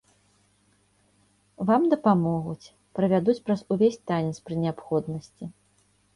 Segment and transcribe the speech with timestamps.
[1.71, 5.43] Вам дапамогуць, правядуць праз увесь танец пры неабходнасці.